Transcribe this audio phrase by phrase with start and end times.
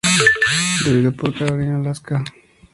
[0.83, 2.23] Dirigido por Carolina Lesaca.